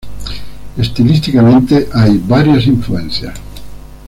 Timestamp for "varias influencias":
2.17-3.39